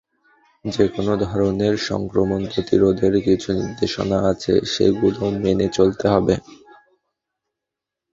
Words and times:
যেকোনো 0.65 1.13
ধরনের 1.25 1.73
সংক্রমণ 1.89 2.41
প্রতিরোধের 2.51 3.13
কিছু 3.25 3.49
নির্দেশনা 3.59 4.17
আছে, 4.31 4.53
সেগুলো 4.73 5.21
মেনে 5.43 5.67
চলতে 5.77 6.05
হবে। 6.13 6.35